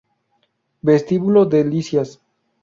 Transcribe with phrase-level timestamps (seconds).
[0.81, 2.17] Vestíbulo Delicias